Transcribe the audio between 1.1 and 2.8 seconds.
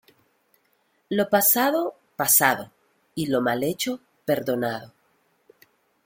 Lo pasado, pasado,